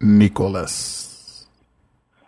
[0.00, 1.48] Nicolas.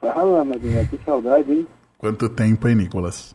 [0.01, 1.67] Fala, Madinha, que saudade, hein?
[1.99, 3.35] Quanto tempo, hein, Nicolas?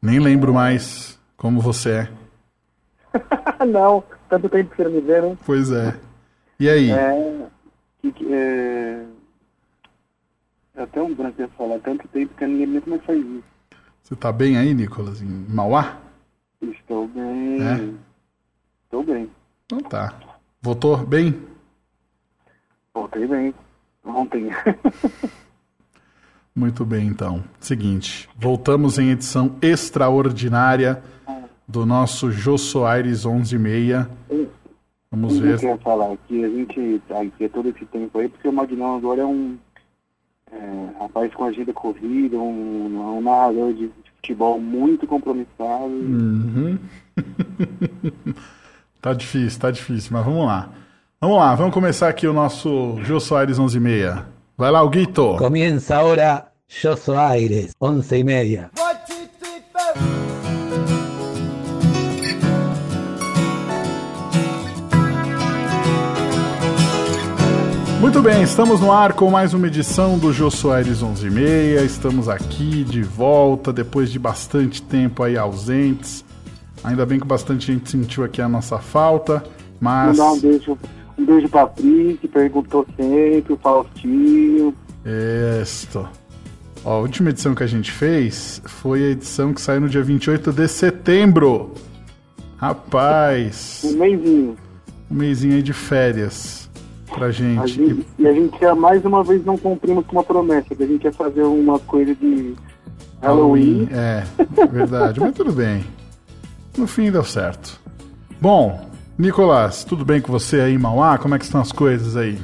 [0.00, 3.64] Nem lembro mais como você é.
[3.64, 5.36] não, tanto tempo que você não me vê, né?
[5.44, 5.98] Pois é.
[6.60, 6.90] E aí?
[6.90, 7.46] É,
[8.14, 9.04] que, é...
[10.76, 13.44] Até um branco ia falar, tanto tempo que ninguém nem mais faz isso.
[14.02, 15.98] Você tá bem aí, Nicolas, em Mauá?
[16.62, 17.62] Estou bem.
[17.62, 17.94] É?
[18.84, 19.30] Estou bem.
[19.66, 20.14] Então tá.
[20.62, 21.38] Votou bem?
[22.98, 23.54] Voltei bem.
[24.04, 24.50] Ontem.
[26.54, 27.44] Muito bem, então.
[27.60, 31.00] Seguinte, voltamos em edição extraordinária
[31.66, 34.08] do nosso Jô Soares 11:30.
[35.12, 35.60] Vamos Eu ver.
[35.60, 39.22] queria falar que a gente tá aqui todo esse tempo aí, porque o Magnão agora
[39.22, 39.56] é um
[40.50, 45.84] é, rapaz com agenda corrida, um, um narrador de futebol muito compromissado.
[45.86, 46.78] Uhum.
[49.00, 50.72] tá difícil, tá difícil, mas vamos lá.
[51.20, 54.24] Vamos lá, vamos começar aqui o nosso Jô Soares 11:30.
[54.56, 55.34] Vai lá, o Guito.
[55.36, 58.70] Comienza ahora Yo Aires, once y media.
[68.00, 71.84] Muito bem, estamos no ar com mais uma edição do Jô Soares 11:30.
[71.84, 76.24] Estamos aqui de volta depois de bastante tempo aí ausentes.
[76.84, 79.42] Ainda bem que bastante gente sentiu aqui a nossa falta,
[79.80, 80.78] mas Mandar um beijo,
[81.18, 84.74] um beijo pra Pri, que perguntou sempre, o Faustinho.
[85.04, 86.08] Esto.
[86.84, 90.02] Ó, a última edição que a gente fez foi a edição que saiu no dia
[90.02, 91.72] 28 de setembro.
[92.56, 94.56] Rapaz, Um mêsinho.
[95.10, 96.68] um mêsinho aí de férias
[97.06, 97.68] pra A gente.
[97.68, 100.86] gente, e a gente já mais uma vez não cumprimos com uma promessa, que a
[100.86, 102.54] gente ia fazer uma coisa de
[103.22, 103.88] Halloween.
[103.92, 104.24] É,
[104.70, 105.84] verdade, mas tudo bem.
[106.76, 107.80] No fim deu certo.
[108.40, 108.87] Bom,
[109.18, 111.18] Nicolás, tudo bem com você aí em Mauá?
[111.18, 112.38] Como é que estão as coisas aí?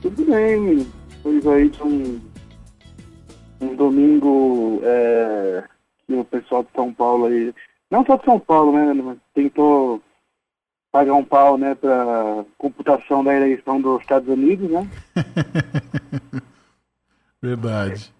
[0.00, 0.86] Tudo bem,
[1.20, 2.20] pois aí de um,
[3.60, 5.64] um domingo é,
[6.06, 7.52] que o pessoal de São Paulo aí,
[7.90, 10.00] não só de São Paulo, né, mas tentou
[10.92, 14.88] pagar um pau, né, pra computação da eleição dos Estados Unidos, né?
[17.42, 18.14] Verdade.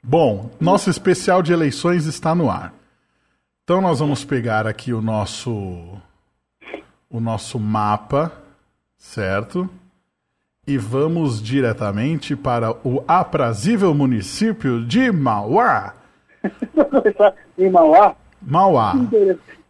[0.00, 2.72] Bom, nosso especial de eleições está no ar.
[3.64, 5.96] Então nós vamos pegar aqui o nosso
[7.08, 8.32] o nosso mapa,
[8.96, 9.70] certo?
[10.66, 15.94] E vamos diretamente para o aprazível município de Mauá.
[17.56, 18.94] Em Mauá, Mauá.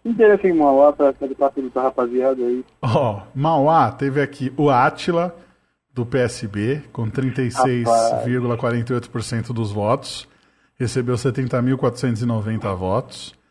[0.02, 2.64] interessa em Mauá pra fazer parte da rapaziada aí.
[2.80, 5.36] Ó, Mauá teve aqui o Átila
[5.92, 10.26] do PSB com 36,48% dos votos,
[10.78, 13.41] recebeu 70.490 votos.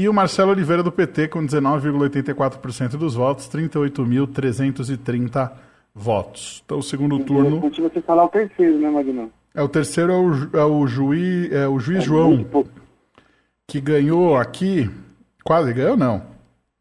[0.00, 5.50] E o Marcelo Oliveira do PT com 19,84% dos votos, 38.330
[5.94, 6.62] votos.
[6.64, 9.30] Então o segundo turno Interessante você falar o terceiro, né, Magnão?
[9.54, 12.70] é o terceiro é o, é o juiz é o juiz João Muito pouco.
[13.68, 14.88] que ganhou aqui,
[15.44, 16.22] quase ganhou não,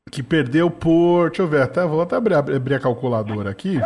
[0.09, 3.81] que perdeu por, deixa eu ver, até vou até abrir, abrir a calculadora aqui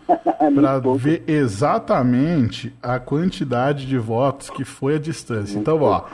[0.54, 5.58] para ver exatamente a quantidade de votos que foi a distância.
[5.58, 6.06] Então, ó,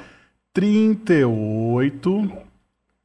[0.53, 2.44] 38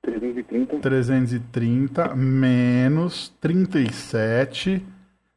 [0.02, 0.80] 330.
[0.80, 4.84] 330 menos 37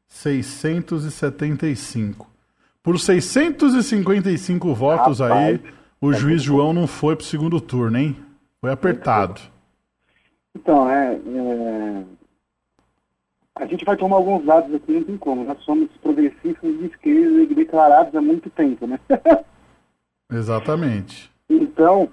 [0.08, 2.26] 675.
[2.82, 5.60] Por 655 votos aí,
[6.00, 8.16] o juiz João não foi pro segundo turno, hein?
[8.60, 9.40] Foi apertado.
[10.54, 12.04] Então, é, é,
[13.56, 15.44] A gente vai tomar alguns dados aqui, não tem como.
[15.44, 19.00] Nós somos progressistas de esquerda e declarados há muito tempo, né?
[20.30, 21.30] Exatamente.
[21.48, 22.08] então,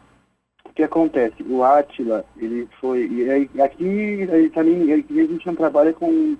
[0.72, 1.44] o que acontece?
[1.44, 3.06] O Átila, ele foi.
[3.08, 6.38] E aqui também aqui a gente não trabalha com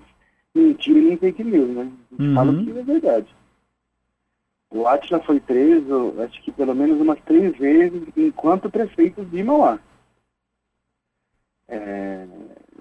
[0.54, 1.82] mentira nem fake news, né?
[1.82, 2.34] A gente Uhum.
[2.34, 3.26] fala o que é verdade.
[4.70, 9.78] O Átila foi preso, acho que pelo menos umas três vezes, enquanto prefeito de Mauá.
[11.68, 12.26] É,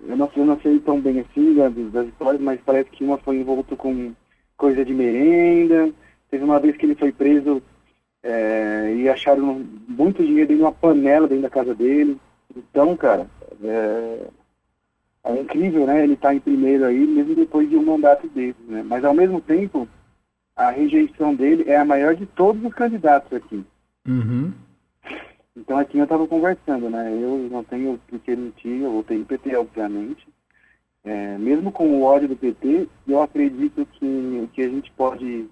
[0.08, 3.18] eu, não, eu não sei tão bem assim das, das histórias, mas parece que uma
[3.18, 4.14] foi envolto com
[4.56, 5.92] coisa de merenda.
[6.30, 7.62] Teve uma vez que ele foi preso
[8.24, 9.66] é, e acharam
[10.02, 12.18] muito dinheiro dentro de uma panela dentro da casa dele.
[12.56, 13.28] Então, cara,
[13.64, 14.28] é,
[15.26, 16.04] é incrível, né?
[16.04, 18.84] Ele tá em primeiro aí, mesmo depois de um mandato dele, né?
[18.84, 19.88] Mas ao mesmo tempo,
[20.56, 23.64] a rejeição dele é a maior de todos os candidatos aqui.
[24.08, 24.52] Uhum.
[25.56, 27.12] Então aqui eu estava conversando, né?
[27.12, 30.28] Eu não tenho por que mentir, eu votei no PT, obviamente.
[31.04, 34.06] É, mesmo com o ódio do PT, eu acredito que
[34.44, 35.48] o que a gente pode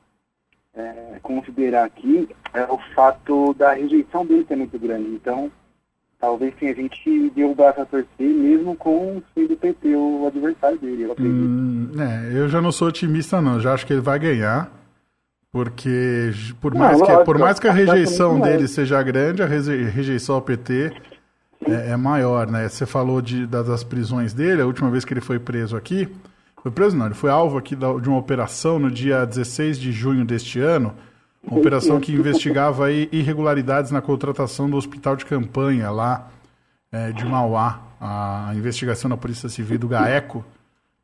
[0.79, 5.09] é, considerar aqui é o fato da rejeição dele que é muito grande.
[5.09, 5.51] Então,
[6.19, 10.77] talvez tenha gente que deu o braço a torcer, mesmo com sendo PT o adversário
[10.79, 11.35] dele, eu acredito.
[11.35, 13.59] Hum, é, eu já não sou otimista, não.
[13.59, 14.71] Já acho que ele vai ganhar.
[15.51, 16.31] Porque
[16.61, 18.41] por Não, mais, que, lógico, por mais que a rejeição é.
[18.51, 20.93] dele seja grande, a rejeição ao PT
[21.65, 22.69] é, é maior, né?
[22.69, 26.07] Você falou de, da- das prisões dele, a última vez que ele foi preso aqui.
[26.61, 29.91] Foi preso não, ele foi alvo aqui da- de uma operação no dia 16 de
[29.91, 30.93] junho deste ano.
[31.43, 36.29] Uma operação que investigava aí irregularidades na contratação do hospital de campanha lá
[36.91, 37.81] é, de Mauá.
[38.01, 40.43] A investigação da Polícia Civil do GAECO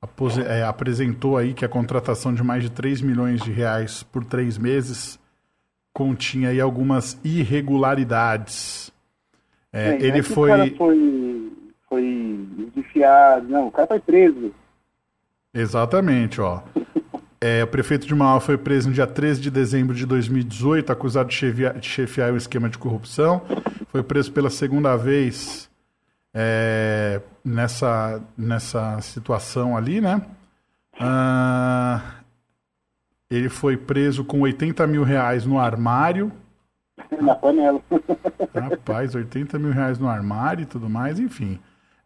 [0.02, 4.24] apose- é, apresentou aí que a contratação de mais de 3 milhões de reais por
[4.26, 5.18] três meses
[5.94, 8.92] continha aí algumas irregularidades.
[9.72, 10.52] É, ele é que foi.
[10.52, 11.52] O cara foi,
[11.90, 14.52] foi desfiado, não, o cara foi preso.
[15.56, 16.62] Exatamente, ó.
[17.40, 21.30] É, o prefeito de Mauá foi preso no dia 13 de dezembro de 2018, acusado
[21.30, 23.42] de chefiar, de chefiar um esquema de corrupção.
[23.88, 25.70] Foi preso pela segunda vez
[26.34, 30.22] é, nessa, nessa situação ali, né?
[31.00, 32.02] Ah,
[33.30, 36.32] ele foi preso com 80 mil reais no armário.
[37.22, 37.82] Na panela.
[38.54, 41.60] Rapaz, 80 mil reais no armário e tudo mais, enfim.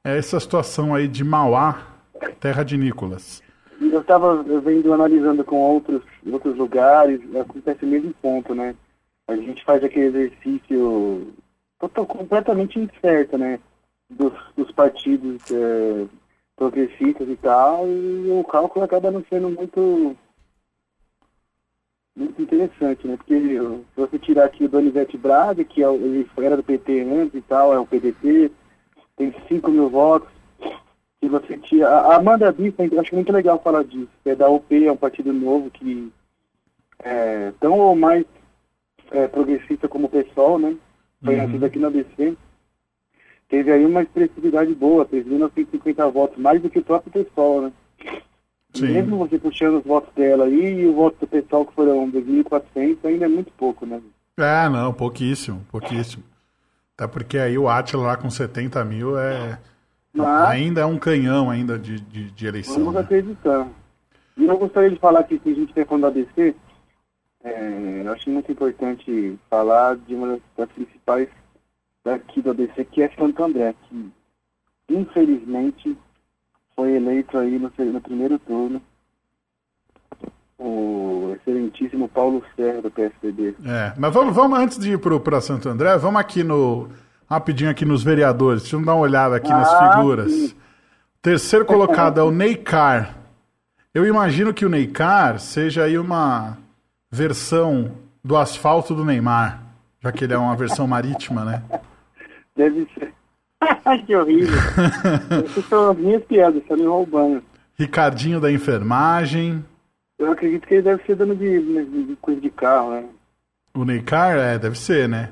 [0.04, 1.89] É essa situação aí de Mauá,
[2.40, 3.42] terra de Nicolas.
[3.82, 8.76] Eu estava vendo, analisando com outros, outros lugares, acontece o mesmo ponto, né?
[9.28, 11.34] A gente faz aquele exercício
[11.80, 13.60] total, completamente incerto, né?
[14.10, 16.06] Dos, dos partidos é,
[16.56, 20.16] progressistas e tal, e o cálculo acaba não sendo muito
[22.16, 23.16] muito interessante, né?
[23.16, 27.36] Porque se você tirar aqui o Donizete Braga, que é, ele era do PT antes
[27.36, 28.52] e tal, é o PDT,
[29.16, 30.30] tem 5 mil votos,
[31.22, 31.88] se você tira.
[31.90, 34.98] A Amanda Bissa, eu acho muito legal falar disso, que é da UP, é um
[34.98, 36.12] partido novo que
[37.00, 38.26] é tão ou mais
[39.12, 40.76] é, progressista como o PSOL, né?
[41.24, 41.42] Foi Uhum.
[41.46, 42.36] nascido aqui na ABC.
[43.50, 47.72] Teve aí uma expressividade boa, 3.950 votos, mais do que o próprio PSOL, né?
[48.76, 48.90] Sim.
[48.92, 52.98] Mesmo você puxando os votos dela aí, e o voto do PSOL que foram 2.400,
[53.04, 54.00] ainda é muito pouco, né?
[54.38, 56.24] É, não, pouquíssimo, pouquíssimo.
[56.96, 59.60] Até porque aí o Atila lá com 70 mil é.
[60.24, 62.76] Mas- Ainda é um canhão ainda de, de, de eleição.
[62.76, 63.02] Vamos né?
[63.02, 63.68] acreditar.
[64.38, 66.56] E eu gostaria de falar que se a gente tem falando da ABC,
[67.44, 71.28] é, eu acho muito importante falar de uma das- principais
[72.04, 74.12] daqui do ABC, que é Santo André, que
[74.90, 75.98] infelizmente
[76.76, 78.82] foi eleito aí no, no primeiro turno
[80.58, 83.56] o excelentíssimo Paulo Serra do PSDB.
[83.66, 86.90] É, mas vamos, vamos antes de ir pro, pra Santo André, vamos aqui no.
[87.30, 88.64] Rapidinho aqui nos vereadores.
[88.64, 90.32] Deixa eu dar uma olhada aqui nas Ah, figuras.
[90.32, 90.54] sim.
[91.22, 93.16] Terceiro colocado é o Neymar.
[93.94, 96.58] Eu imagino que o Neymar seja aí uma
[97.12, 97.92] versão
[98.24, 99.62] do asfalto do Neymar,
[100.02, 101.62] já que ele é uma versão marítima, né?
[102.56, 103.14] Deve ser.
[104.06, 104.58] que horrível.
[105.46, 107.44] Essas são as minhas piadas, estão me roubando.
[107.78, 109.64] Ricardinho da enfermagem.
[110.18, 113.06] Eu acredito que ele deve ser dono de, de coisa de carro, né?
[113.74, 115.30] O Neymar, é, deve ser, né?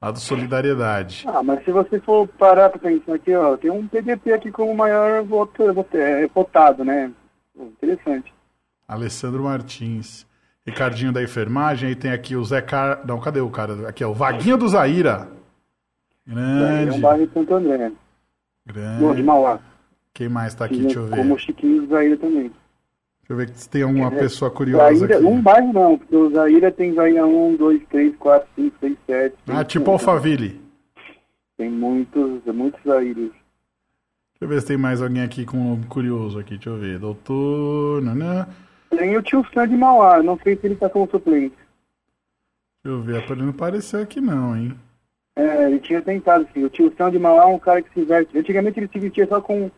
[0.00, 1.24] Lá do Solidariedade.
[1.26, 4.70] Ah, mas se você for parar pra pensar aqui, ó, tem um PDT aqui como
[4.70, 7.10] o maior voto, voto- é, votado, né?
[7.58, 8.32] Interessante.
[8.86, 10.26] Alessandro Martins.
[10.66, 11.88] Ricardinho da enfermagem.
[11.90, 13.00] Aí tem aqui o Zé Car...
[13.06, 13.88] Não, cadê o cara?
[13.88, 14.10] Aqui, ó.
[14.10, 15.28] O Vaguinho do Zaira.
[16.28, 16.90] É Grande.
[16.98, 17.88] um bairro de Santo André.
[17.88, 17.92] Bom,
[18.66, 19.22] de Grande.
[19.22, 19.60] Mauá.
[20.12, 20.78] Quem mais tá aqui?
[20.80, 21.16] Deixa eu ver.
[21.16, 22.52] Como o Chiquinho do Zaira também.
[23.28, 25.26] Deixa eu ver se tem alguma pessoa curiosa Zaira, aqui.
[25.26, 29.36] um bairro não, porque o Zaira tem Zaira 1, 2, 3, 4, 5, 6, 7.
[29.48, 30.60] Ah, tipo Alphaville.
[31.56, 33.32] Tem muitos, muitos Zairos.
[33.32, 36.54] Deixa eu ver se tem mais alguém aqui com um nome curioso aqui.
[36.54, 37.00] Deixa eu ver.
[37.00, 38.00] Doutor.
[38.00, 38.46] Nanã.
[38.90, 41.56] Tem o tio Sam de Mauá, não sei se ele tá como suplente.
[42.84, 43.28] Deixa eu ver.
[43.28, 44.72] Ele não apareceu aqui, não, hein?
[45.34, 46.62] É, ele tinha tentado, sim.
[46.62, 48.38] O tio Sam de Mauá é um cara que se veste.
[48.38, 49.68] Antigamente ele se vestia só com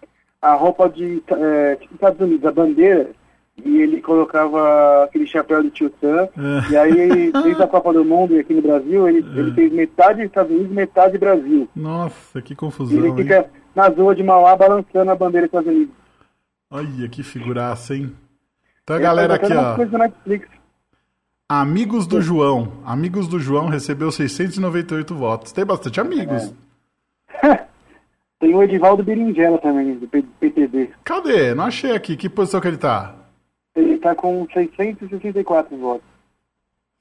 [0.43, 3.11] a roupa de é, tipo Estados Unidos, a bandeira.
[3.65, 6.29] E ele colocava aquele chapéu do tio Sam.
[6.37, 6.73] É.
[6.73, 10.23] E aí, desde a Copa do Mundo e aqui no Brasil, ele, ele fez metade
[10.23, 11.69] Estados Unidos, metade Brasil.
[11.75, 13.17] Nossa, que E confusão, ele hein?
[13.17, 15.95] fica nas ruas de Mauá balançando a bandeira dos Estados Unidos.
[16.71, 18.13] Olha que figuraça, hein?
[18.85, 19.77] Então a Ele galera aqui, ó.
[21.49, 22.73] Amigos do João.
[22.85, 25.53] Amigos do João recebeu 698 votos.
[25.53, 26.53] Tem bastante amigos.
[28.39, 30.91] Tem o Edivaldo Berinjela também, do PTB.
[31.03, 31.55] Cadê?
[31.55, 32.17] Não achei aqui.
[32.17, 33.15] Que posição que ele tá?
[33.79, 36.07] Ele tá com 664 votos.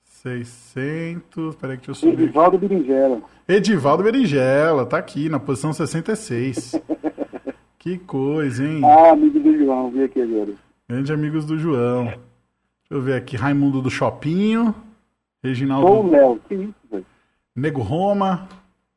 [0.04, 1.56] 600.
[1.56, 2.24] Peraí que deixa eu subir.
[2.24, 3.22] Edivaldo Berinjela.
[3.48, 6.76] Edivaldo Berinjela, tá aqui na posição 66.
[7.80, 8.82] que coisa, hein?
[8.84, 10.54] Ah, amigo do João, vi aqui agora.
[10.88, 12.06] Grande amigos do João.
[12.06, 12.22] Deixa
[12.92, 13.36] eu ver aqui.
[13.36, 14.74] Raimundo do Chopinho.
[15.44, 16.40] Reginaldo Léo.
[16.48, 17.06] Que isso, velho?
[17.56, 18.48] Nego Roma.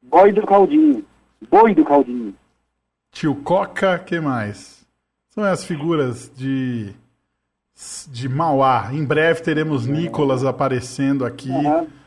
[0.02, 1.04] Boy do Caldinho.
[1.50, 2.34] Boi do Caldinho.
[3.10, 4.86] Tio Coca, que mais?
[5.30, 6.92] São as figuras de
[8.10, 8.90] de Mauá.
[8.92, 11.52] Em breve teremos Nicolas aparecendo aqui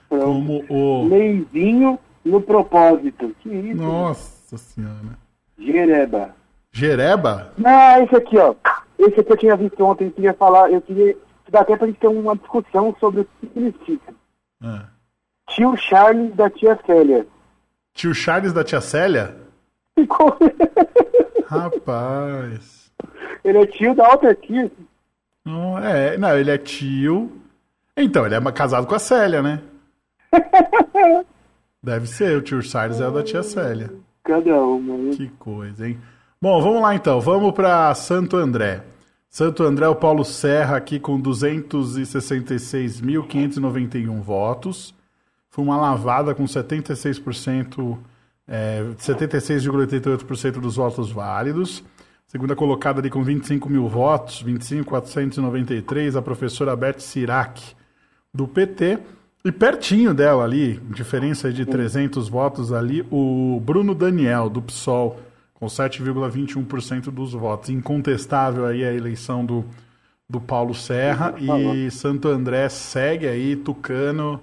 [0.09, 3.35] como o Leizinho no propósito.
[3.39, 3.81] Que isso?
[3.81, 5.17] Nossa senhora.
[5.57, 6.35] Jereba.
[6.71, 7.53] Jereba?
[7.63, 8.55] Ah, esse aqui, ó.
[8.97, 11.15] Esse aqui eu tinha visto ontem, eu queria falar, eu queria.
[11.49, 14.13] Dá até pra gente ter uma discussão sobre o que significa.
[14.61, 14.85] Ah.
[15.49, 17.27] Tio Charles da tia Célia.
[17.93, 19.35] Tio Charles da tia Célia?
[19.93, 20.35] Ficou.
[21.45, 22.91] Rapaz.
[23.43, 24.71] Ele é tio da outra tia.
[25.45, 27.31] Não, é, não, ele é tio.
[27.95, 29.61] Então, ele é casado com a Célia, né?
[31.83, 33.91] Deve ser, o tio Charles é o da tia Célia.
[34.23, 35.15] Cada uma, né?
[35.15, 35.99] Que coisa, hein?
[36.41, 37.19] Bom, vamos lá então.
[37.19, 38.81] Vamos para Santo André.
[39.29, 44.95] Santo André, o Paulo Serra aqui com 266.591 votos.
[45.49, 47.97] Foi uma lavada com 76%,
[48.47, 51.83] é, 76,88% dos votos válidos.
[52.27, 57.75] Segunda colocada ali com 25 mil votos, 25.493, a professora Beth Sirac,
[58.33, 58.99] do PT.
[59.45, 65.19] E pertinho dela ali, diferença de 300 votos ali, o Bruno Daniel, do PSOL,
[65.53, 67.69] com 7,21% dos votos.
[67.69, 69.65] Incontestável aí a eleição do,
[70.29, 71.35] do Paulo Serra.
[71.37, 74.39] E Santo André segue aí, tucano,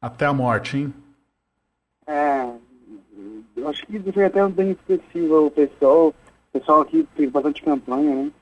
[0.00, 0.94] até a morte, hein?
[2.06, 2.46] É,
[3.56, 6.14] eu acho que foi até bem expressivo o pessoal.
[6.56, 8.32] O pessoal aqui fez bastante campanha, né?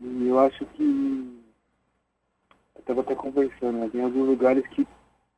[0.00, 0.82] E eu acho que.
[2.74, 3.88] Eu estava até conversando, né?
[3.92, 4.86] Tem alguns lugares que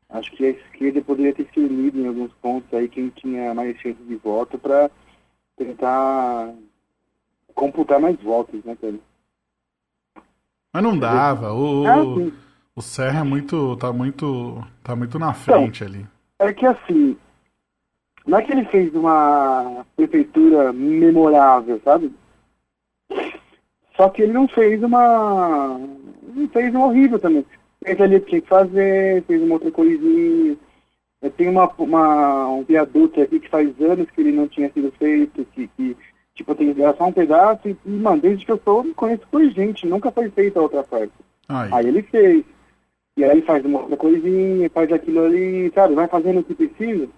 [0.08, 3.76] acho que a esquerda poderia ter se unido em alguns pontos aí, quem tinha mais
[3.80, 4.88] chance de voto, para
[5.56, 6.54] tentar
[7.54, 8.94] computar mais votos, né, cara?
[10.72, 11.52] Mas não dava.
[11.52, 12.04] O, Ah,
[12.76, 16.06] o, Serra é muito, tá muito, tá muito na frente ali.
[16.38, 17.16] É que assim,
[18.26, 22.12] não é que ele fez uma prefeitura memorável, sabe?
[23.96, 25.78] Só que ele não fez uma.
[26.34, 27.46] não fez uma horrível também.
[27.82, 30.56] Fez ali o que tinha que fazer, fez uma outra coisinha.
[31.22, 34.92] Eu tenho uma, uma, um viaduto aqui que faz anos que ele não tinha sido
[34.98, 35.96] feito, que, que
[36.34, 39.42] tipo, tem era só um pedaço, e, mano, desde que eu sou, eu conheço por
[39.50, 41.12] gente, nunca foi feita a outra parte.
[41.48, 41.70] Aí.
[41.72, 42.44] Aí ele fez.
[43.16, 45.94] E aí faz uma outra coisinha, faz aquilo ali, sabe?
[45.94, 47.08] Vai fazendo o que precisa.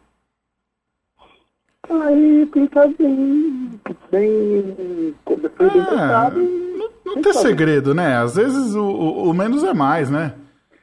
[1.90, 3.70] Aí fica bem.
[4.10, 5.14] bem.
[5.24, 5.36] foi
[5.70, 6.38] bem É, tratado.
[6.40, 8.16] não, não tem segredo, né?
[8.18, 10.34] Às vezes o, o- o menos é mais, né?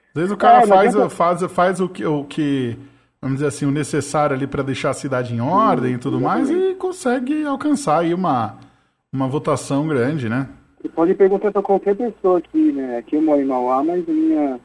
[0.09, 2.77] Às vezes o cara É, faz, adianta- faz, faz o, que, o que,
[3.21, 6.49] vamos dizer assim, o necessário ali para deixar a cidade em ordem e tudo mais
[6.49, 8.55] e consegue alcançar aí uma,
[9.13, 10.47] uma votação grande, né?
[10.81, 12.97] Você pode perguntar pra qualquer pessoa aqui, né?
[12.97, 14.59] Aqui eu moro em Mauá, mas a minha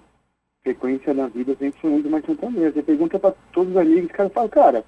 [0.62, 2.72] frequência na vida sempre foi muito mais sertaneja.
[2.72, 4.84] Você pergunta pra todos os amigos, o cara fala, cara,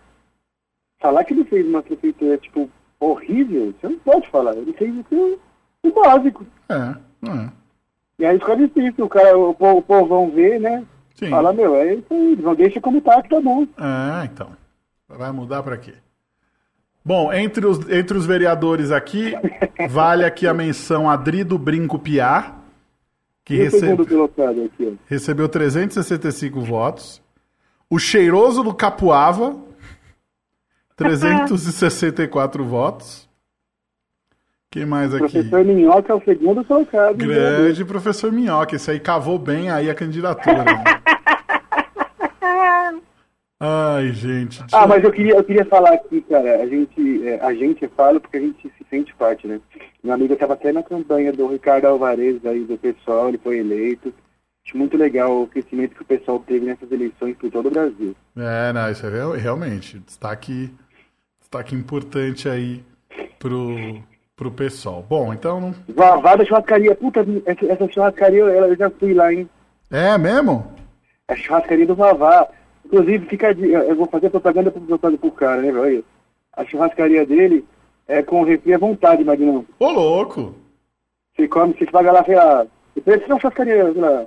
[1.03, 4.57] falar que ele fez uma prefeitura, tipo, horrível, você não pode falar.
[4.57, 5.39] Ele fez o,
[5.91, 6.47] básico.
[6.69, 6.95] É,
[7.29, 7.51] é.
[8.21, 10.85] E aí fica difícil, o cara, o, o povão vê, né?
[11.17, 11.29] Sim.
[11.29, 13.67] Fala, meu, é isso aí, não deixa como tá, que tá bom.
[13.77, 14.51] É, então.
[15.09, 15.95] Vai mudar para quê?
[17.05, 19.35] Bom, entre os, entre os vereadores aqui,
[19.91, 22.55] vale aqui a menção Adri do Brinco Piá,
[23.45, 24.03] que recebe,
[24.65, 27.21] aqui, recebeu 365 votos.
[27.91, 29.57] O Cheiroso do Capuava,
[30.97, 33.29] 364 votos.
[34.71, 35.31] Quem mais aqui?
[35.31, 37.17] professor Minhoca é o segundo colocado.
[37.17, 40.65] Grande professor Minhoca, esse aí cavou bem aí a candidatura.
[40.65, 40.85] né?
[43.65, 44.59] Ai, gente.
[44.59, 47.87] deixa Ah, mas eu queria, eu queria falar aqui, cara, a gente, é, a gente
[47.89, 49.61] fala porque a gente se sente parte, né?
[50.03, 54.13] Meu amigo estava até na campanha do Ricardo Alvarez aí do pessoal, ele foi eleito.
[54.65, 58.15] Acho muito legal o crescimento que o pessoal teve nessas eleições por todo o Brasil.
[58.37, 60.73] É, não, isso é real- realmente destaque,
[61.41, 62.85] destaque importante aí
[63.41, 63.99] pro,
[64.37, 65.05] pro pessoal.
[65.09, 65.61] Bom, então.
[65.61, 69.49] não- Vavá da churrascaria, puta, essa, churrascaria eu, já fui lá, hein?
[69.91, 70.73] É mesmo?
[71.29, 72.49] A churrascaria do Vavá.
[72.87, 76.05] Inclusive, fica eu vou fazer propaganda pro, pro, pro cara, né, velho?
[76.53, 77.65] A churrascaria dele
[78.07, 79.65] é com refri à vontade, Magnão.
[79.79, 80.55] Ô, louco!
[81.35, 84.27] Você come, você paga lá, sei lá, o preço uma churrascaria, sei lá,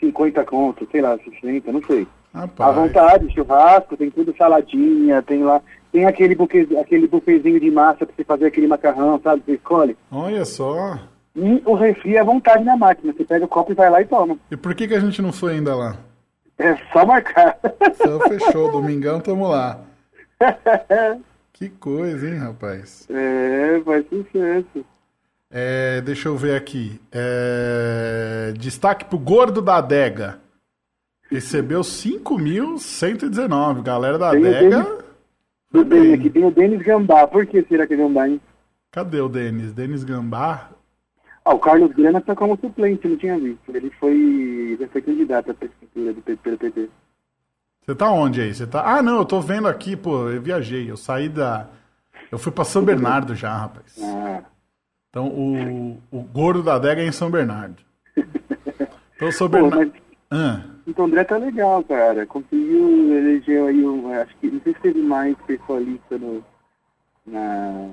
[0.00, 2.06] 50 conto, sei lá, 60, não sei.
[2.32, 2.74] À Rapaz.
[2.76, 5.60] vontade, churrasco, tem tudo saladinha, tem lá,
[5.92, 9.42] tem aquele, buquê, aquele buffetzinho de massa pra você fazer aquele macarrão, sabe?
[9.44, 9.96] Você escolhe.
[10.10, 10.98] Olha só.
[11.34, 14.00] E o refri é à vontade na máquina, você pega o copo e vai lá
[14.00, 14.36] e toma.
[14.50, 15.96] E por que, que a gente não foi ainda lá?
[16.58, 17.58] É só marcar.
[17.82, 19.80] Então fechou, domingão tamo lá.
[21.52, 23.06] Que coisa, hein, rapaz?
[23.10, 24.82] é, faz sucesso.
[25.50, 27.00] É, deixa eu ver aqui.
[27.10, 30.38] É, destaque pro Gordo da Adega.
[31.30, 33.82] Recebeu 5.119.
[33.82, 34.98] Galera da Tem- Adega
[35.72, 37.26] Do Denis aqui tem o Denis Gambá.
[37.26, 38.40] Por que será que é Gambá, hein?
[38.90, 39.72] Cadê o Denis?
[39.72, 40.70] Denis Gambá?
[41.44, 43.74] Ah, o Carlos Grana está como suplente, não tinha visto.
[43.74, 46.88] Ele foi, já foi candidato à prefeitura do P- pelo PT.
[47.86, 48.52] Você tá onde aí?
[48.54, 48.82] Você tá...
[48.84, 50.90] Ah, não, eu tô vendo aqui, pô, eu viajei.
[50.90, 51.68] Eu saí da.
[52.30, 53.96] Eu fui pra São Bernardo já, rapaz.
[54.02, 54.42] Ah,
[55.10, 57.82] Então, o, o gordo da adega é em São Bernardo.
[59.16, 59.92] Então, São Bernardo.
[59.92, 59.92] mas
[60.30, 62.24] Ah, Santo André tá legal, cara.
[62.24, 66.44] Conseguiu eleger aí, um, acho que, não sei se teve mais pessoalista no,
[67.26, 67.90] na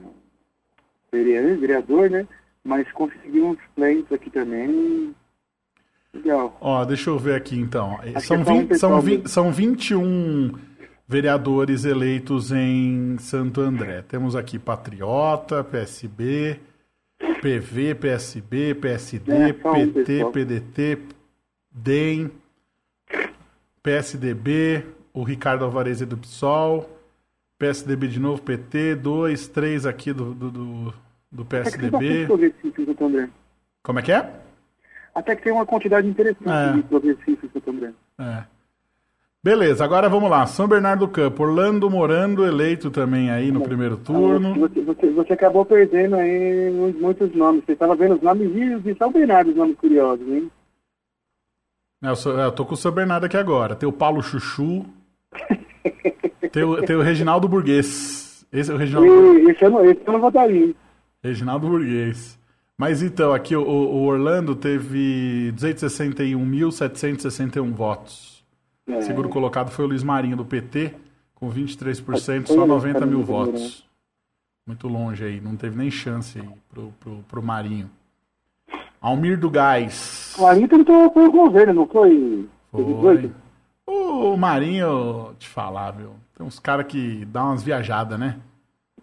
[1.11, 2.27] vereador, vereador, né?
[2.63, 5.15] Mas conseguiu uns planos aqui também.
[6.13, 6.57] Legal.
[6.61, 7.99] ó, deixa eu ver aqui então.
[8.15, 9.27] Acho São, que é só um 20, são, pessoal 20, mesmo.
[9.29, 10.53] são 21
[11.07, 14.01] vereadores eleitos em Santo André.
[14.01, 16.59] Temos aqui Patriota, PSB,
[17.41, 20.31] PV, PSB, PSD, É, PT, pessoal.
[20.31, 20.99] PDT,
[21.71, 22.31] DEM,
[23.83, 26.89] PSDB, o Ricardo Alvarez é do PSOL,
[27.57, 30.93] PSDB de novo, PT, dois, três aqui do, do, do,
[31.31, 32.27] do PSDB.
[32.27, 33.29] Santo André.
[33.83, 34.31] Como é que é?
[35.15, 36.73] Até que tem uma quantidade interessante É.
[36.73, 37.93] de progressistas em Santo André.
[38.19, 38.43] É.
[39.43, 40.45] Beleza, agora vamos lá.
[40.45, 44.53] São Bernardo do Campo, Orlando Morando, eleito também aí no primeiro turno.
[44.55, 47.63] Você, você, você acabou perdendo aí mu- muitos nomes.
[47.65, 48.51] Você estava vendo os nomes
[48.83, 50.51] de, São Bernardo, os nomes curiosos, hein?
[52.03, 53.75] É, Eu, sou- é, eu tô com o São Bernardo aqui agora.
[53.75, 54.85] Tem o Paulo Chuchu.
[56.51, 58.45] tem, o, tem o Reginaldo Burguês.
[58.51, 60.73] Esse é o Reginaldo, E, esse, eu não, esse eu não votaria?
[61.23, 62.37] Reginaldo Burguês.
[62.77, 68.36] Mas então, aqui o, o Orlando teve 261.761 votos.
[68.87, 69.13] É.
[69.27, 70.93] Colocado foi o Luiz Marinho do PT,
[71.35, 73.85] com 23%, Foi só ele, 90 mil cara, votos.
[74.65, 77.89] Muito longe aí, não teve nem chance aí pro, pro, pro Marinho.
[78.99, 80.35] Almir do Gás.
[80.37, 82.47] O Marinho tentou foi o governo, não foi?
[82.71, 82.83] Foi.
[82.83, 83.35] 18?
[83.85, 86.11] O Marinho, te falar, viu?
[86.35, 88.37] Tem uns caras que dão umas viajadas, né?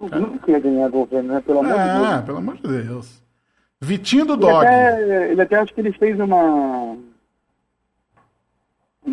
[0.00, 1.41] Nunca ia ganhar governo, né?
[1.41, 2.09] Pelo amor de Deus.
[2.09, 3.23] É, pelo amor de Deus.
[3.81, 4.67] Vitinho do Ele Dog.
[4.67, 6.97] até, ele até acho que ele fez uma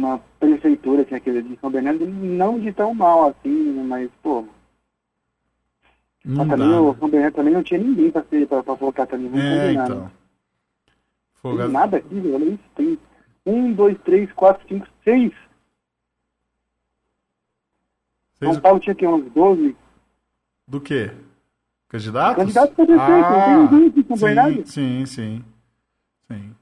[0.01, 4.45] uma prefeitura, assim, aquele de São Bernardo, não de tão mal assim, né, mas, pô,
[6.26, 6.99] Não mas também o né?
[6.99, 9.30] São Bernardo também não tinha ninguém pra, ser, pra, pra votar também, É,
[9.65, 9.99] combinar, então.
[10.06, 10.12] né?
[11.36, 12.99] Fogo- Tem nada aqui, olha isso, tem
[13.45, 15.32] um, dois, três, quatro, cinco, seis.
[18.39, 19.76] São Paulo tinha que uns 12.
[20.67, 21.12] Do quê?
[21.88, 22.38] Candidatos?
[22.38, 24.67] Candidatos pra prefeito, não tem ninguém aqui em São sim, Bernardo?
[24.67, 25.45] Sim, sim.
[26.32, 26.56] Sim.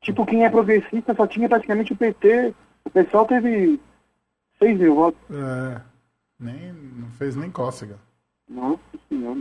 [0.00, 2.54] Tipo, quem é progressista só tinha praticamente o PT.
[2.84, 3.80] O pessoal teve
[4.58, 5.20] 6 mil votos.
[5.30, 5.80] É,
[6.38, 7.96] nem, não fez nem cócega.
[8.48, 9.40] Nossa senhora.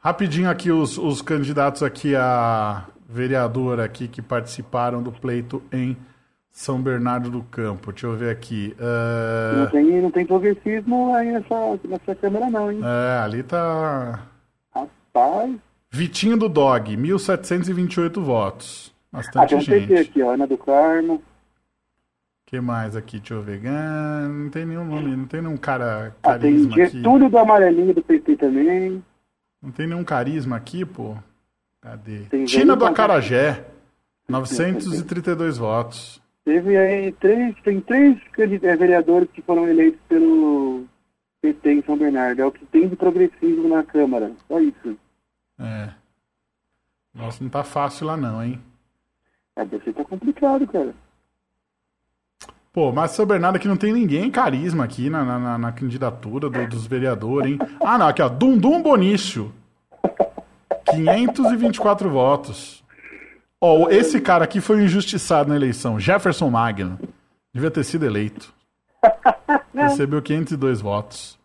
[0.00, 5.96] Rapidinho aqui os, os candidatos aqui a vereador aqui que participaram do pleito em
[6.50, 7.92] São Bernardo do Campo.
[7.92, 8.74] Deixa eu ver aqui.
[8.78, 12.80] Não, É, tem, não tem progressismo aí nessa, nessa câmera não, hein?
[12.82, 14.22] é, ali tá
[14.74, 15.56] Rapaz.
[15.90, 18.94] Vitinho do Dog, 1.728 votos.
[19.12, 19.86] Ah, Bastante tem um gente.
[19.88, 20.30] PT aqui, ó.
[20.32, 21.20] Ana do Carmo.
[22.50, 23.20] Que mais aqui?
[23.20, 23.62] Deixa eu ver.
[23.64, 26.96] Ah, não tem nenhum nome, não tem nenhum cara Ah, tem carisma aqui.
[26.96, 29.04] Getúlio do Amarelinho do PT também.
[29.62, 31.16] Não tem nenhum carisma aqui, pô.
[31.80, 32.24] Cadê?
[32.28, 33.64] Tem Tina do Acarajé,
[34.28, 36.20] 932 votos.
[36.44, 40.86] Teve aí três, tem três eh, vereadores que foram eleitos pelo
[41.40, 42.42] PT em São Bernardo.
[42.42, 44.32] É o que tem de progressismo na Câmara.
[44.48, 44.98] Só isso.
[45.56, 45.90] É.
[47.14, 48.60] Nossa, não tá fácil lá não, hein?
[49.54, 50.92] É, você tá complicado, cara.
[52.72, 56.66] Pô, mas São Bernardo aqui não tem ninguém carisma aqui na, na, na- candidatura do-
[56.68, 57.58] dos vereadores, hein?
[57.84, 59.52] Ah, não, aqui ó, Dundum Bonício.
[60.90, 62.82] 524 votos.
[63.60, 66.98] Ó, esse cara aqui foi injustiçado na eleição, Jefferson Magno.
[67.52, 68.52] Devia ter sido eleito.
[69.74, 71.38] Recebeu 502 votos.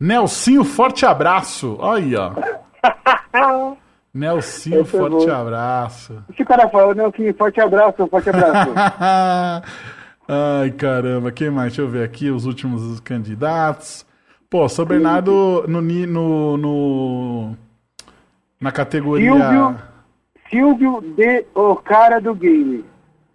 [0.00, 1.76] Nelsinho, forte abraço.
[1.78, 3.76] Olha aí, ó.
[4.12, 5.32] Nelsinho, é forte bom.
[5.32, 6.22] abraço.
[6.30, 6.92] Esse cara fala?
[7.08, 8.70] Assim, forte abraço, forte abraço.
[10.28, 11.72] Ai, caramba, quem mais?
[11.72, 14.06] Deixa eu ver aqui os últimos candidatos.
[14.48, 17.56] Pô, São Bernardo no, no, no-
[18.60, 19.32] na categoria.
[19.32, 19.78] Silvio.
[20.50, 22.84] Silvio de O Cara do Game.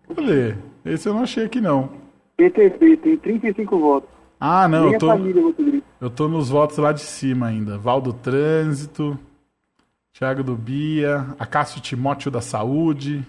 [0.07, 0.55] Cadê?
[0.85, 1.89] Esse eu não achei aqui não.
[2.37, 4.09] PTB, tem 35 votos.
[4.39, 5.43] Ah, não, eu tô, família
[5.99, 7.77] eu tô nos votos lá de cima ainda.
[7.79, 9.17] Val do Trânsito,
[10.13, 13.25] Thiago do Bia, Acácio Timóteo da Saúde.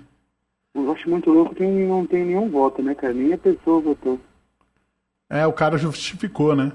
[0.75, 3.13] Eu acho muito louco que não tem nenhum voto, né, cara?
[3.13, 4.21] Nem a pessoa votou.
[5.31, 6.73] É, o cara justificou, né?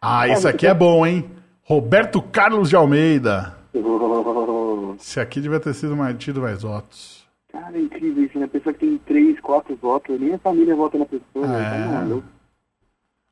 [0.00, 1.28] Ah, esse aqui é bom, hein?
[1.62, 3.56] Roberto Carlos de Almeida.
[4.98, 7.26] Esse aqui devia ter sido mais, tido mais votos.
[7.52, 8.46] Cara, é incrível isso, né?
[8.46, 11.48] A pessoa que tem 3, 4 votos, nem a família vota na pessoa, É.
[11.48, 11.84] né?
[11.86, 12.28] Tá maluco.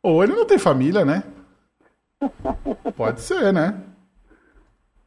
[0.03, 1.23] Ou ele não tem família, né?
[2.97, 3.81] Pode ser, né?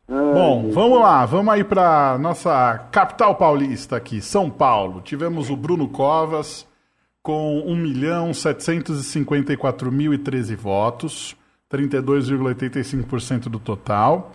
[0.10, 5.02] Bom, vamos lá, vamos aí para nossa capital paulista aqui, São Paulo.
[5.02, 6.66] Tivemos o Bruno Covas
[7.22, 11.36] com 1.754.013 votos,
[11.70, 14.32] 32,85% do total.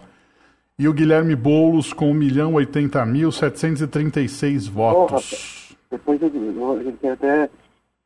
[0.78, 5.74] E o Guilherme Boulos com 1.080.736 votos.
[5.90, 7.48] Depois eu, eu- gente até.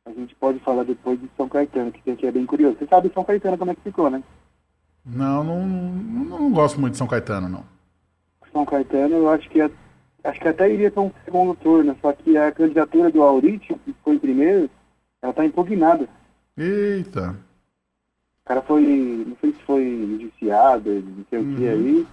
[0.05, 2.77] A gente pode falar depois de São Caetano, que é bem curioso.
[2.79, 4.23] Você sabe São Caetano como é que ficou, né?
[5.07, 7.63] Não, não, não, não gosto muito de São Caetano, não.
[8.51, 9.69] São Caetano, eu acho que a-
[10.23, 13.95] acho que até iria para um segundo turno, só que a candidatura do Aurítio, que
[14.03, 14.69] foi em primeiro,
[15.21, 16.07] ela está impugnada.
[16.57, 17.31] Eita.
[18.43, 21.69] O cara foi, não sei se foi indiciado, não sei o que Uhum.
[21.71, 22.07] aí.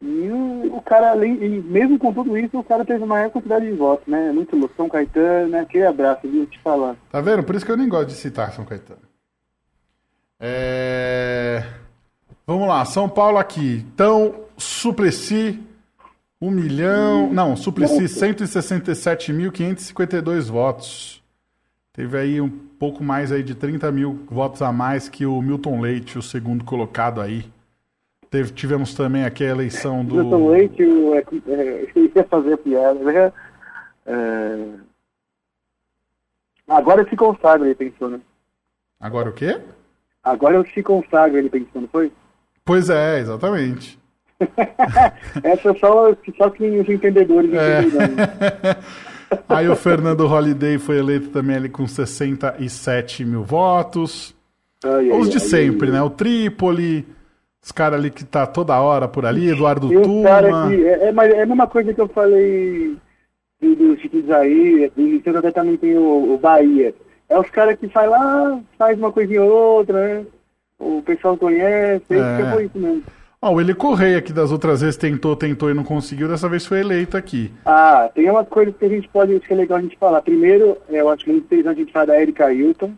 [0.00, 3.72] E o, o cara, além, mesmo com tudo isso, o cara teve maior quantidade de
[3.72, 4.30] votos, né?
[4.30, 4.74] Muito louco.
[4.76, 5.60] São Caetano, né?
[5.60, 6.46] Aquele abraço, viu?
[6.46, 6.94] Te falar.
[7.10, 7.42] Tá vendo?
[7.42, 9.00] Por isso que eu nem gosto de citar São Caetano.
[10.38, 11.64] É...
[12.48, 13.84] Vamos lá, São Paulo aqui.
[13.92, 15.62] Então, Suplicy,
[16.40, 17.30] 1 milhão.
[17.30, 21.22] Não, Suplicy, 167.552 votos.
[21.92, 25.78] Teve aí um pouco mais aí de 30 mil votos a mais que o Milton
[25.82, 27.44] Leite, o segundo colocado aí.
[28.30, 30.14] Teve, tivemos também aqui a eleição do.
[30.14, 32.98] Milton Leite, o- é, é, eu ia fazer piada.
[33.00, 33.30] né?
[34.06, 34.68] É,
[36.66, 38.18] Agora se consagra, ele pensou, né?
[38.98, 39.60] Agora o quê?
[40.22, 42.10] Agora eu se consagra, ele pensou, não foi?
[42.68, 43.98] Pois é, exatamente.
[45.42, 47.80] Essa é só, só que os entendedores É.
[49.48, 54.34] Aí o Fernando Holliday foi eleito também ali com 67 mil votos.
[54.84, 56.02] Ai, ai, Os de ai, sempre, né?
[56.02, 57.06] O Trípoli,
[57.62, 60.68] os caras ali que tá toda hora por ali, Eduardo E Tuma.
[60.68, 60.86] que.
[60.86, 62.96] É, é, é a mesma coisa que eu falei
[63.62, 66.94] do, do Chico Isaí, do até também tem o, o Bahia.
[67.30, 70.26] É os caras que faz lá, faz uma coisinha ou outra, né?
[70.78, 72.40] O pessoal conhece, É.
[72.42, 72.52] é.
[72.52, 73.02] foi isso mesmo.
[73.40, 76.66] Ó, o Eli Correia, que das outras vezes tentou, tentou e não conseguiu, dessa vez
[76.66, 77.52] foi eleito aqui.
[77.64, 80.22] Ah, tem umas coisas que a gente pode, acho que é legal a gente falar.
[80.22, 82.92] Primeiro, é, eu acho muito interessante a gente falar da Erika Hilton,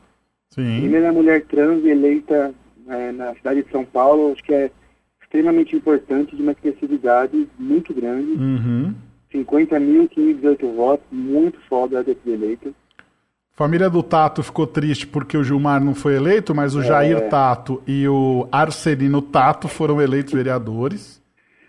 [0.54, 0.80] Sim.
[0.80, 2.54] primeira mulher trans eleita
[2.88, 4.70] é, na cidade de São Paulo, acho que é
[5.22, 8.32] extremamente importante, de uma expressividade muito grande.
[8.32, 8.94] Uhum.
[9.32, 12.70] 50.518 votos, muito foda sido eleita.
[13.60, 17.82] Família do Tato ficou triste porque o Gilmar não foi eleito, mas o Jair Tato
[17.86, 21.20] e o Arcelino Tato foram eleitos vereadores.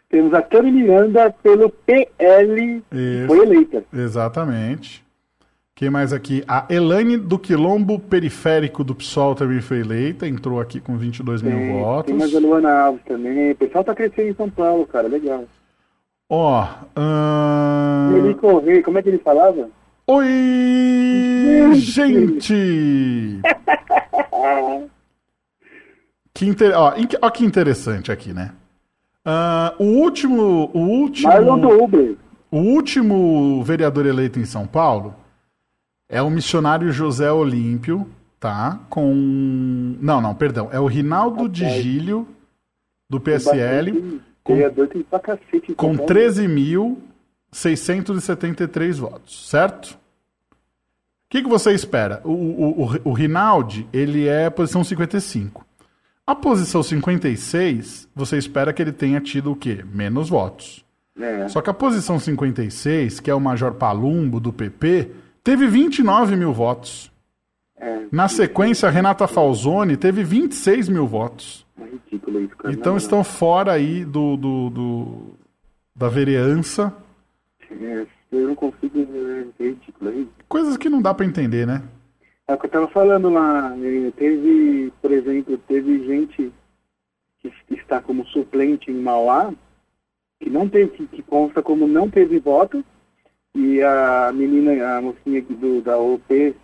[0.10, 3.28] Temos a Tânia Miranda pelo PL, Isso.
[3.28, 3.84] foi eleita.
[3.92, 5.04] Exatamente.
[5.76, 6.46] Quem mais aqui?
[6.48, 11.74] A Elaine do Quilombo Periférico do PSOL também foi eleita, entrou aqui com 22 mil
[11.74, 12.06] votos.
[12.06, 13.52] tem mais a Luana Alves também.
[13.52, 15.44] O pessoal tá crescendo em São Paulo, cara, legal.
[16.30, 19.68] Ó, ahn, Ele correr, como é que ele falava?
[20.14, 23.40] Oi, gente!
[26.34, 26.74] que inter...
[26.78, 28.52] ó, in- ó que interessante aqui, né?
[29.24, 31.30] Ah, o último, o último,
[32.52, 35.16] o último vereador eleito em São Paulo
[36.10, 38.06] é o missionário José Olímpio,
[38.40, 38.80] tá?
[38.90, 39.14] Com
[40.02, 42.28] não, não, perdão, é o Rinaldo de Gílio
[43.10, 46.14] do PSL com- Vereador tem pra cacete com São Paulo.
[47.54, 50.01] 13.673 votos, certo?
[51.32, 52.20] O que, que você espera?
[52.26, 55.66] O, o, o, o Rinaldi, ele é posição 55.
[56.28, 59.84] A posição 56, você espera que ele tenha tido o quê?
[59.94, 60.84] Menos votos.
[61.18, 61.48] É.
[61.48, 65.10] Só que a posição 56, que é o Major Palumbo do PP,
[65.42, 67.10] teve 29 mil votos.
[67.78, 71.66] É, Na sequência, a Renata Falzoni teve 26 mil votos.
[71.80, 72.74] é ridículo isso, cara.
[72.74, 75.36] Então estão fora aí do, do, do-
[75.96, 76.94] da vereança.
[77.72, 79.00] É, eu não consigo.
[79.60, 80.28] É ridículo.
[80.48, 81.84] Coisas que não dá pra entender, né?
[82.48, 83.74] É o que eu tava falando lá.
[83.78, 86.52] eh, Teve, por exemplo, teve gente
[87.40, 89.54] que está como suplente em Mauá,
[90.40, 92.84] que não teve, que, que consta como não teve voto,
[93.56, 96.56] e a menina, a mocinha aqui do, da OP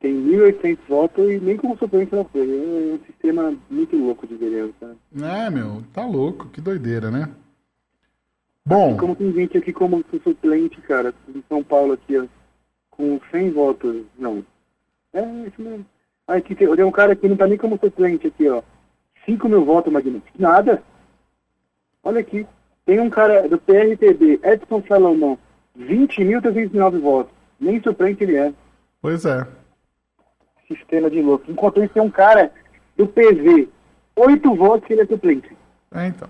[0.00, 2.42] tem 1.800 votos e nem como suplente ela foi.
[2.42, 4.96] É um sistema muito louco de vereança.
[5.12, 5.46] né?
[5.46, 7.28] É, meu, tá louco, que doideira, né?
[8.66, 12.26] Bom, Como tem gente aqui como suplente, cara, em São Paulo aqui, ó,
[12.90, 14.44] com 100 votos, não.
[15.12, 15.84] É isso mesmo.
[16.26, 18.62] Aí aqui tem, tem um cara que não tá nem como suplente aqui, ó.
[19.26, 20.22] 5 mil votos, Magno.
[20.38, 20.82] Nada.
[22.02, 22.46] Olha aqui.
[22.86, 25.38] Tem um cara do PRTB, Edson Salomão,
[25.78, 27.32] 20.309 votos.
[27.58, 28.52] Nem suplente ele é.
[29.00, 29.46] pois é.
[30.68, 31.50] Sistema de louco.
[31.50, 32.50] Enquanto isso tem um cara
[32.96, 33.68] do PV,
[34.16, 35.54] 8 votos ele é suplente.
[35.92, 36.28] É, então.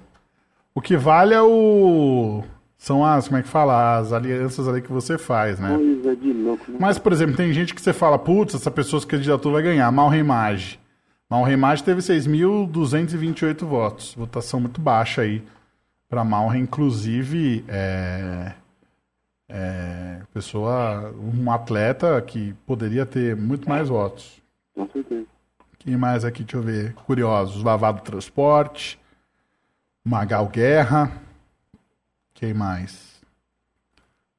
[0.75, 2.43] O que vale é o.
[2.77, 3.97] São as, como é que fala?
[3.97, 5.75] As alianças ali que você faz, né?
[5.75, 6.71] Coisa de louco.
[6.71, 6.77] né?
[6.81, 9.91] Mas, por exemplo, tem gente que você fala, putz, essa pessoa se candidatou vai ganhar,
[9.93, 10.79] mal reimagem.
[11.31, 14.15] Malrem teve 6.228 votos.
[14.15, 15.43] Votação muito baixa aí
[16.09, 16.63] para Malrem.
[16.63, 18.53] Inclusive, é,
[19.49, 24.43] é, pessoa, um atleta que poderia ter muito mais votos.
[24.75, 25.25] Com certeza.
[25.79, 26.95] Quem mais aqui, deixa eu ver.
[26.95, 27.63] Curiosos.
[27.63, 28.99] Lavado Transporte.
[30.05, 31.11] Magal Guerra.
[32.35, 33.23] Quem mais?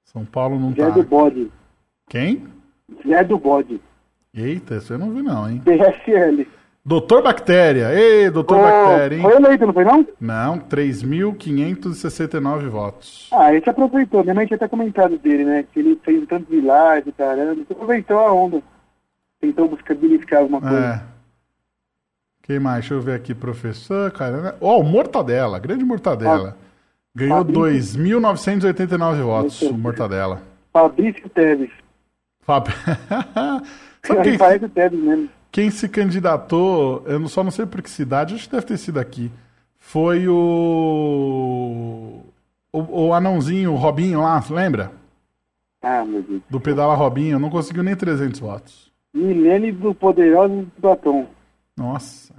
[0.03, 0.89] São Paulo não Zé tá.
[0.89, 1.51] do Bode.
[2.07, 2.45] Quem?
[3.07, 3.81] Zé do Bode.
[4.33, 5.61] Eita, isso eu não vi não, hein?
[5.65, 6.47] PSL.
[6.85, 7.91] Doutor Bactéria.
[7.93, 9.21] Ei, Doutor Ô, Bactéria, hein?
[9.23, 10.07] Foi eleito, não foi não?
[10.21, 13.27] Não, 3.569 votos.
[13.33, 14.21] Ah, esse aproveitou.
[14.21, 15.65] Minha mãe tinha até comentado dele, né?
[15.73, 17.53] Que ele fez tanto de live, caramba.
[17.53, 18.61] Ele aproveitou a onda.
[19.41, 21.03] Tentou buscar beneficiar alguma coisa.
[21.11, 21.14] É.
[22.45, 22.81] Quem mais?
[22.81, 24.11] Deixa eu ver aqui, professor.
[24.11, 26.55] Cara, Ó, o Mortadela, grande Mortadela.
[27.15, 27.99] Ganhou Fabrício.
[27.99, 30.41] 2.989 votos, o Mortadela.
[30.71, 31.71] Fabrício Teves.
[32.41, 32.73] Fábio.
[34.05, 35.29] Sabe quem, parece o Teves mesmo.
[35.51, 38.77] quem se candidatou, eu não- só não sei por que cidade, acho que deve ter
[38.77, 39.31] sido aqui.
[39.79, 42.21] Foi o.
[42.71, 44.91] O, o anãozinho, o Robinho lá, lembra?
[45.81, 46.41] Ah, meu Deus.
[46.49, 48.91] Do Pedala Robinho, não conseguiu nem 300 votos.
[49.13, 51.25] Milene do Poderoso do Batom.
[51.77, 52.33] Nossa.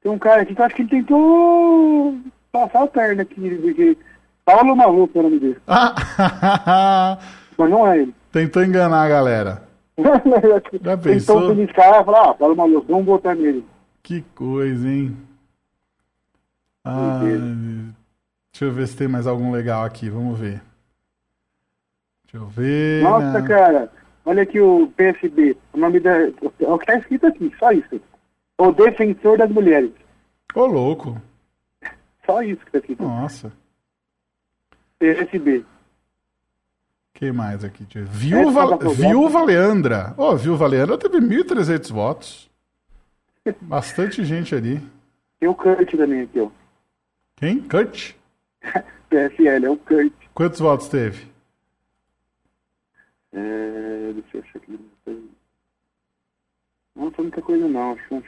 [0.00, 2.18] Tem um cara aqui que eu acho que ele tentou
[2.50, 3.96] passar a perna aqui, porque
[4.44, 5.58] Paulo Maluco é o nome dele.
[7.58, 8.14] Mas não é ele.
[8.32, 9.62] Tentou enganar a galera.
[10.82, 11.40] Já pensou?
[11.40, 13.64] Tentou beliscar e falar, ah, Paulo Maluco, vamos votar nele.
[14.02, 15.16] Que coisa, hein?
[16.84, 17.20] Ah,
[18.50, 20.08] deixa eu ver se tem mais algum legal aqui.
[20.08, 20.62] Vamos ver.
[22.24, 23.02] Deixa eu ver.
[23.02, 23.48] Nossa, né?
[23.48, 23.92] cara,
[24.28, 25.56] olha aqui o PSB.
[25.72, 26.20] O nome da.
[26.20, 28.00] É o que tá escrito aqui, só isso.
[28.58, 29.92] O defensor das mulheres.
[30.54, 31.20] Ô, louco.
[32.26, 33.02] Só isso que tá escrito.
[33.02, 33.52] Nossa.
[34.98, 35.64] PSB.
[37.14, 37.84] Quem mais aqui?
[37.90, 38.04] Ver.
[38.06, 40.14] Viúva, Viúva Leandra.
[40.16, 42.50] Ô, Viúva Leandra teve 1.300 votos.
[43.62, 44.80] Bastante gente ali.
[45.40, 46.48] Tem o Kurt também aqui, ó.
[47.36, 47.60] Quem?
[47.62, 48.12] Kurt?
[49.08, 50.12] PSL, é o Kurt.
[50.34, 51.26] Quantos votos teve?
[53.32, 54.78] É, deixa eu achar aqui.
[56.96, 58.24] Não foi muita coisa não, acho que uns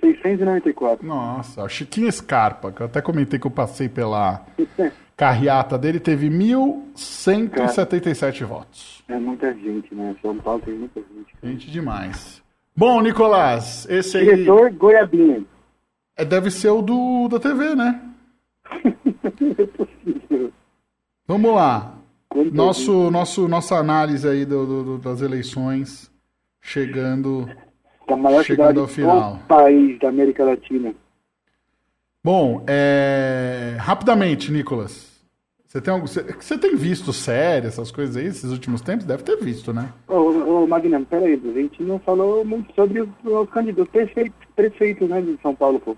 [0.00, 1.06] 694.
[1.06, 4.44] Nossa, Chiquinho Scarpa, que eu até comentei que eu passei pela
[5.16, 9.02] carreata dele, teve 1.177 votos.
[9.08, 10.14] É muita gente, né?
[10.22, 11.34] São Paulo tem muita gente.
[11.42, 12.42] Gente demais.
[12.76, 15.44] Bom, Nicolás, esse aí Diretor Goiabinha.
[16.16, 18.00] é- deve ser o do da TV, né?
[19.58, 20.52] é possível.
[21.26, 21.94] Vamos lá.
[22.52, 26.10] Nosso, nosso, nossa análise aí do, do- das eleições
[26.60, 27.48] chegando.
[28.08, 29.34] Da maior chegando ao final.
[29.34, 30.94] do país da América Latina.
[32.22, 35.12] Bom, é, rapidamente, Nicolas.
[35.66, 39.04] Você tem, algum- você, tem visto série, essas coisas aí, esses últimos tempos?
[39.04, 39.92] Deve ter visto, né?
[40.06, 45.08] Ô, ô Magnano, peraí, a gente não falou muito sobre os, os candidatos, prefeitos, prefeitos,
[45.08, 45.96] né, de São Paulo, pô.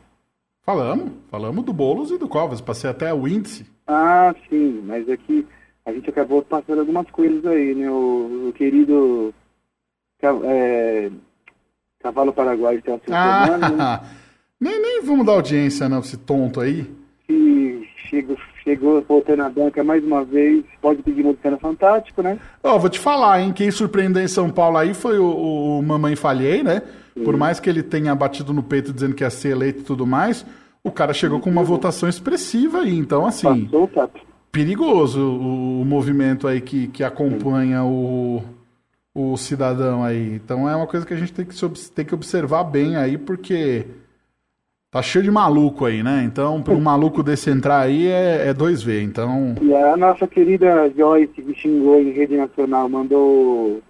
[0.63, 3.67] Falamos, falamos do Boulos e do Covas, passei até o índice.
[3.87, 5.47] Ah, sim, mas aqui
[5.87, 7.89] a gente acabou passando algumas coisas aí, né?
[7.89, 9.33] O, o querido
[10.45, 11.09] é,
[12.01, 13.17] Cavalo Paraguai está se né?
[13.17, 14.03] Ah,
[14.61, 16.91] nem, nem vamos dar audiência, não, esse tonto aí.
[17.25, 22.37] que chegou, chegou voltando na banca mais uma vez, pode pedir música no Fantástico, né?
[22.65, 23.53] Ó, vou te falar, hein?
[23.53, 26.83] Quem surpreendeu em São Paulo aí foi o, o Mamãe Falhei, né?
[27.25, 30.07] Por mais que ele tenha batido no peito dizendo que ia ser eleito e tudo
[30.07, 30.45] mais,
[30.85, 32.95] o cara chegou com uma votação expressiva aí.
[32.95, 34.26] Então, assim, Passou tato.
[34.57, 38.43] Perigoso o, o movimento aí que, que acompanha o,
[39.15, 40.35] o cidadão aí.
[40.35, 41.55] Então é uma coisa que a gente tem que,
[41.91, 43.85] tem que observar bem aí, porque
[44.91, 46.23] tá cheio de maluco aí, né?
[46.25, 49.03] Então, para um maluco desse entrar aí é, é 2V.
[49.03, 53.83] Então, E a nossa querida Joyce, que xingou em rede nacional, mandou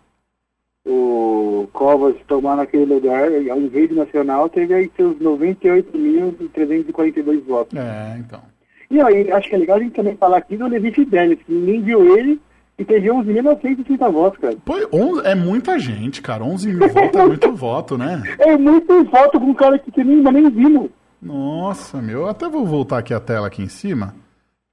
[0.84, 7.78] o Covas tomar naquele lugar, em rede nacional, teve aí seus 98.342 votos.
[7.78, 8.55] é, então.
[8.90, 11.52] E aí, acho que é legal a gente também falar aqui do Levi Fidelis, que
[11.52, 12.40] ninguém viu ele
[12.78, 14.56] e teve 11.930 votos, cara.
[14.64, 16.44] Pô, 11 é muita gente, cara.
[16.44, 18.22] 11 mil votos é muito voto, né?
[18.38, 20.90] É muito voto com um cara que nem, nem vimos.
[21.20, 22.20] Nossa, meu.
[22.20, 24.14] Eu até vou voltar aqui a tela aqui em cima.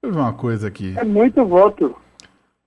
[0.01, 0.93] Deixa eu ver uma coisa aqui.
[0.97, 1.95] É muito voto.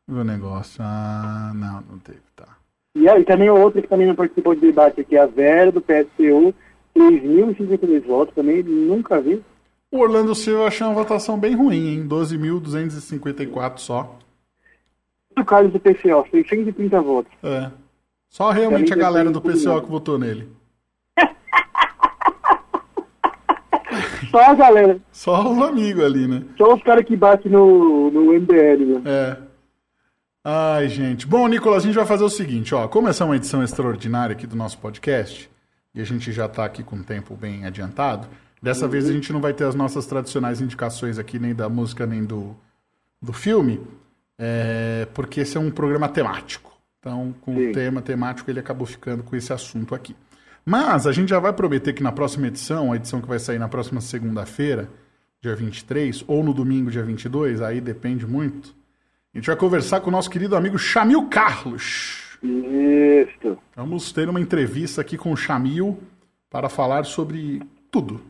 [0.09, 0.83] Ver o negócio.
[0.83, 2.57] Ah, não, não teve, tá.
[2.97, 6.55] E aí também outro que também não participou do debate aqui, a Vera, do PSTU,
[6.97, 9.43] 3.052 votos, também nunca vi.
[9.91, 12.09] O Orlando Silva eu achei uma votação bem ruim, hein?
[12.09, 14.19] 12.254 só.
[15.39, 17.33] O Carlos do PCO, 630 votos.
[17.43, 17.71] É.
[18.29, 20.51] Só realmente a galera do PCO que votou nele.
[24.31, 26.43] Só a galera, Só os amigos ali, né?
[26.59, 29.03] só os caras que batem no, no MBL, né?
[29.07, 29.37] É.
[30.45, 31.27] Ai, gente.
[31.27, 32.87] Bom, Nicolas, a gente vai fazer o seguinte, ó.
[32.89, 35.51] Como essa é uma edição extraordinária aqui do nosso podcast,
[35.95, 38.29] e a gente já está aqui com o tempo bem adiantado,
[38.67, 42.05] dessa vez a gente não vai ter as nossas tradicionais indicações aqui, nem da música,
[42.05, 42.57] nem do,
[43.23, 43.81] do filme,
[44.37, 46.77] é, porque esse é um programa temático.
[46.99, 47.71] Então, com Sim.
[47.71, 50.17] o tema temático, ele acabou ficando com esse assunto aqui.
[50.65, 53.61] Mas a gente já vai prometer que na próxima edição, a edição que vai sair
[53.61, 54.91] na próxima segunda-feira,
[55.41, 58.75] dia 23, ou no domingo, dia 22, aí depende muito,
[59.33, 62.37] a gente vai conversar com o nosso querido amigo Chamil Carlos.
[62.43, 63.57] Isso.
[63.77, 66.01] Vamos ter uma entrevista aqui com o Chamil
[66.51, 68.21] para falar sobre tudo.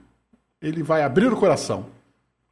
[0.67, 1.87] Ele vai abrir o coração.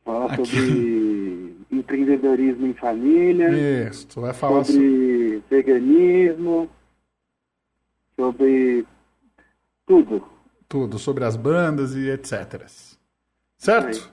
[0.04, 0.46] Falar Aqui.
[0.46, 5.42] sobre empreendedorismo em família, Isso, tu vai falar sobre...
[5.50, 6.70] veganismo,
[8.16, 8.86] sobre
[9.84, 10.24] tudo.
[10.68, 12.64] tudo, sobre as bandas e etc.
[13.58, 14.12] Certo?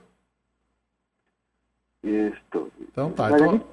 [2.02, 2.70] Isso.
[2.90, 3.30] Então tá.
[3.30, 3.64] Mas Então, gente,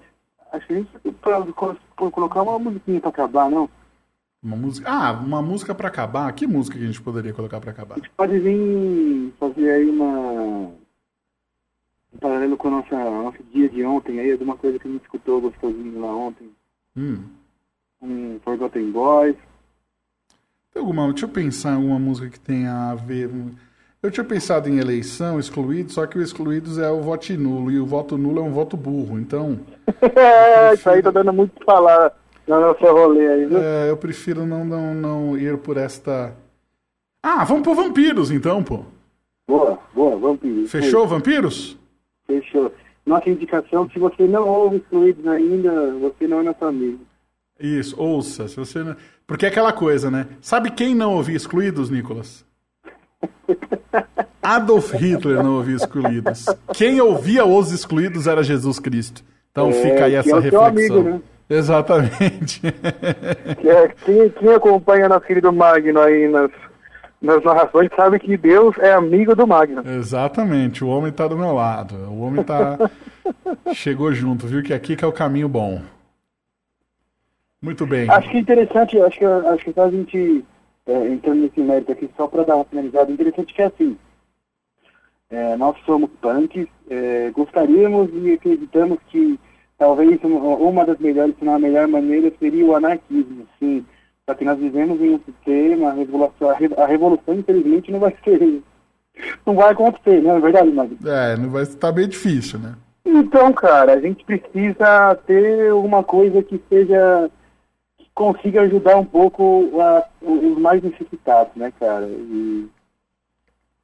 [0.52, 3.68] acho que a gente pode colo- pode colocar uma musiquinha pra acabar, não?
[4.42, 4.90] Uma música.
[4.90, 6.32] Ah, uma música para acabar.
[6.34, 7.96] Que música que a gente poderia colocar para acabar?
[7.96, 10.72] A gente pode vir fazer aí uma.
[12.12, 15.04] Um paralelo com o nosso, nosso dia de ontem aí, alguma coisa que a gente
[15.04, 16.50] escutou gostosinho lá ontem.
[16.98, 17.24] Hum.
[18.02, 19.36] Um Forgotten Boys.
[20.74, 23.30] Tem alguma, deixa eu pensar em alguma música que tenha a ver.
[24.02, 27.80] Eu tinha pensado em eleição, excluído, só que o excluídos é o voto nulo, e
[27.80, 29.20] o voto nulo é um voto burro.
[29.20, 29.60] Então,
[30.16, 32.14] É, isso aí tá dando muito pra falar
[32.60, 33.58] nosso rolê aí, viu?
[33.60, 36.36] é, eu prefiro não, não, não ir por esta.
[37.22, 38.86] Ah, vamos por vampiros então, pô.
[39.48, 40.68] Boa, boa, vampiro.
[40.68, 41.78] Fechou, vampiros?
[42.28, 42.72] Fechou.
[43.06, 47.00] Nossa indicação, se você não ouve excluídos ainda, você não é nosso amigo.
[47.60, 48.48] Isso, ouça.
[48.48, 48.96] Se você não...
[49.28, 50.28] Porque é aquela coisa, né?
[50.40, 52.46] Sabe quem não ouvia excluídos, Nicolas?
[54.42, 56.46] Adolf Hitler não ouvia excluídos.
[56.74, 59.24] Quem ouvia os excluídos era Jesus Cristo.
[59.52, 60.66] Então É, fica aí essa é reflexão.
[60.66, 61.22] amigo, né?
[61.50, 62.62] Exatamente.
[63.60, 66.52] Que é, quem, quem acompanha nosso querido Magno aí nas,
[67.20, 69.82] nas narrações sabe que Deus é amigo do Magno.
[69.86, 70.84] Exatamente.
[70.84, 71.96] O homem tá do meu lado.
[71.96, 72.78] O homem tá.
[73.74, 74.62] Chegou junto, viu?
[74.62, 75.82] Que aqui que é o caminho bom.
[77.62, 78.10] Muito bem.
[78.10, 80.46] Acho que é interessante, acho que, acho que só a gente,
[80.86, 83.98] é, entrando nesse mérito aqui, só para dar uma finalizada, interessante que é assim,
[85.30, 89.38] é, nós somos punks, é, gostaríamos e acreditamos que
[89.80, 93.84] talvez uma, das melhores, se não a melhor maneira, seria o anarquismo, sim.
[94.28, 98.00] Só que nós vivemos em um sistema, a revolução, a re- a revolução infelizmente não
[98.00, 98.62] vai ser,
[99.48, 100.98] não vai acontecer, não é verdade, Magno?
[101.10, 102.76] É, não vai estar bem difícil, né?
[103.06, 107.32] Então, cara, a gente precisa ter alguma coisa que seja
[107.98, 112.06] que consiga ajudar um pouco a- os mais necessitados, né, cara?
[112.08, 112.68] E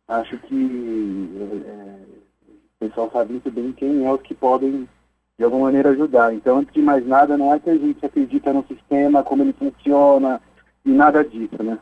[0.08, 1.30] acho que
[1.66, 4.88] é, o pessoal sabe muito bem quem é os que podem
[5.38, 6.34] de alguma maneira ajudar.
[6.34, 9.54] Então, antes de mais nada, não é que a gente acredita no sistema, como ele
[9.54, 10.42] funciona
[10.86, 11.78] e nada disso, né?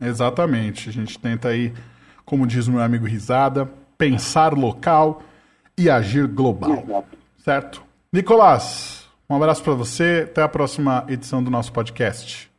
[0.00, 0.88] Exatamente.
[0.88, 1.72] A gente tenta aí,
[2.24, 5.22] como diz o meu amigo Risada, pensar local
[5.78, 6.72] e agir global.
[6.72, 7.18] Exato.
[7.38, 7.82] Certo?
[8.12, 10.26] Nicolás, um abraço para você.
[10.30, 12.50] Até a próxima edição do nosso podcast.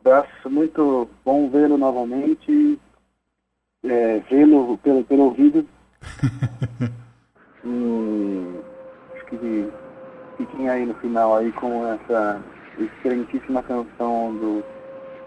[0.00, 2.78] abraço, muito bom vê-lo novamente,
[3.84, 5.66] é, vê-lo pelo, pelo ouvido.
[7.62, 8.54] acho
[9.38, 9.68] que
[10.36, 12.40] fiquem aí no final aí com essa
[12.78, 14.64] excelentíssima canção do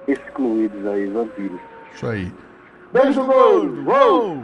[0.08, 1.60] Excluídos aí, Vampiros.
[1.94, 2.32] Isso aí.
[2.94, 3.84] Beijo gordo!
[3.90, 4.38] Uou!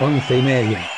[0.00, 0.89] Once y media.